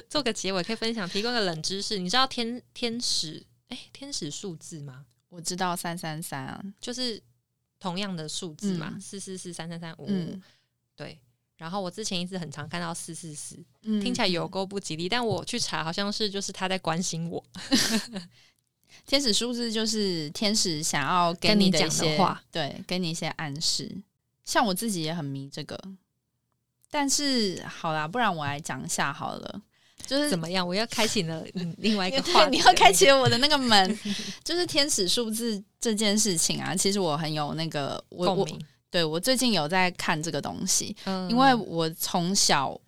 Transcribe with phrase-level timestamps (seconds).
[0.08, 1.98] 做个结尾，可以分享提供个冷知识。
[1.98, 5.06] 你知道天天使哎天使数字吗？
[5.28, 7.22] 我知道三三三啊，就是
[7.78, 10.42] 同样的数字嘛，嗯四四四三三三五五嗯，
[10.96, 11.18] 对。
[11.56, 17.44] 然后我之前一直很常看到四四四，嗯听起来有够不吉利，但我去查，好像是就是他在关心我。
[19.04, 23.90] 天使数字就是天使想要给跟你讲的的一些话，对，给你一些暗示。
[24.44, 25.78] 像我自己也很迷这个，
[26.90, 29.62] 但是好啦，不然我来讲一下好了，
[30.08, 30.66] 就是怎么样？
[30.66, 33.98] 我要开启了嗯另外一个 话你要开启了我的那个门，
[34.42, 36.74] 就是天使数字这件事情啊。
[36.74, 38.58] 其实我很有那个，我我共鸣，
[38.90, 42.80] 对我最近有在看这个东西，嗯因为我从小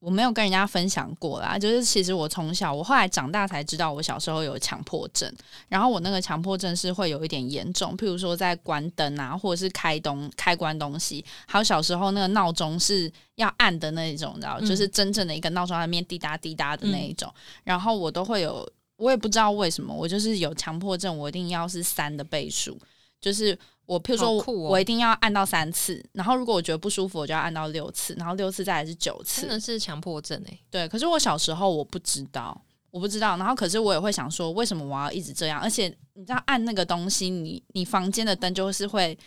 [0.00, 5.32] 我没有跟人家分享过啦，就是其实我从小，我后来长大才知道，我小时候有强迫症，
[5.68, 17.32] 然后我那个强迫症是会有一点严重，譬如说在关灯啊，或者是开东开关东西，还有小时候那个闹钟是要按的那一种，你知道，嗯就是真正的一个闹钟在那边滴答滴答的那一种，
[17.64, 22.78] 然后我都会有，我也不知道为什么，我就是有强迫症，我一定要是三的倍数，
[23.20, 23.58] 就是。
[23.88, 29.50] 我譬如说我，哦我一定要按到三次，然后如果我觉得不舒服，我就要按到六次，然后六次再来是九次真。
[29.50, 35.58] 的是强迫症哎、对，可是我小时候我不知道，我不知道，然后可是我也会想说，为什么我要一直这样？
[35.58, 39.18] 而且你知道按那个东西，你你房间的灯就是会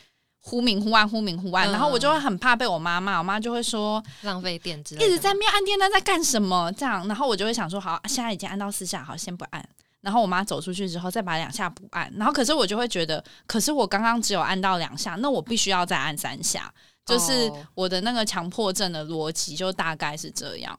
[0.41, 6.71] 忽明忽暗，忽明忽暗，嗯然后我就会很怕被我妈骂，我妈就会说浪费电之类的，一直在面按电灯在干什么？
[6.73, 9.67] 这样，然后我就会想说，好，现在已经按到四下，好，先不按。
[10.01, 16.73] 然后我妈走出去之后，再把两下补按，然后可是我就会觉得，可是我刚刚只有按到两下，那我必须要再按三下，
[17.05, 20.77] 就是哦我的那个强迫症的逻辑就大概是这样。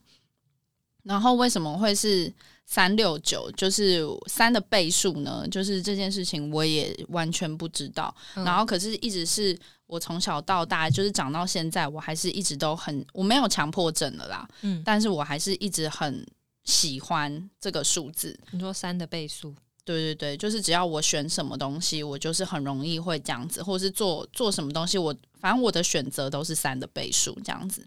[1.05, 2.33] 然后为什么会是
[2.65, 3.51] 三六九？
[3.57, 5.47] 就是三的倍数呢？
[5.51, 8.15] 就是这件事情我也完全不知道。
[8.37, 16.25] 嗯然后可是一直是我从小到大，就是长到现在，我还是一直都很我没有强迫症了啦，嗯，但是我还是一直很
[16.65, 18.39] 喜欢这个数字。
[18.51, 27.87] 你说三的倍数，对对对，就是只要我选什么东西，我就是很容易会这样子，或是做做什么东西，我反正我的选择都是三的倍数这样子。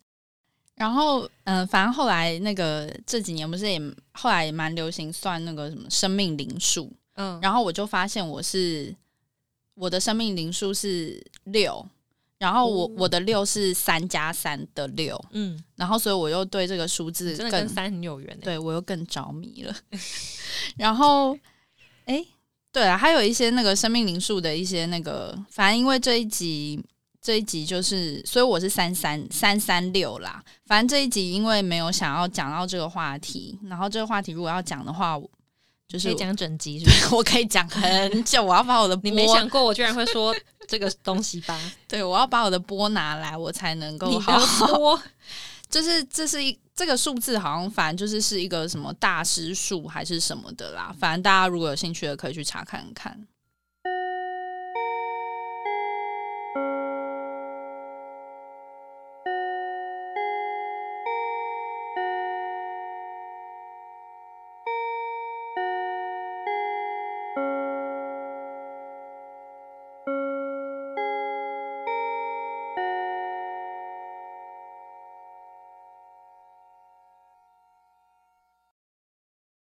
[0.75, 3.79] 然后，嗯、反正后来那个这几年不是也
[4.11, 8.93] 后来也蛮流行算那个什么生命灵数，嗯，然后我就发现我是
[9.75, 11.87] 我的生命灵数是六，
[12.37, 19.75] 然后我、哦我的六是三加三的六，嗯，然后所以我又对这个数字更真的跟三很有缘哎、对我又更着迷了。
[20.77, 21.37] 然后，
[22.05, 22.25] 哎，
[22.71, 26.83] 对啊，还有一些那个生命灵数的一些那个，反正因为这一集
[27.21, 30.43] 这一集就是，所以我是三三三三六啦。
[30.65, 35.29] 反正这一集因为没有想要讲到这个话题，然后这个话题如果要讲的话，我
[35.87, 37.05] 就是讲整集是不是？
[37.15, 40.35] 我可以讲很久，我要把我的你没想过我居然会说
[40.67, 41.59] 这个东西吧？
[41.87, 44.99] 对我要把我的波拿来，我才能够好好
[45.69, 50.95] 就是这是一这个数字，好像反正就是是一个什么大师数还是什么的啦。
[50.99, 53.27] 反正大家如果有兴趣的，可以去查看看。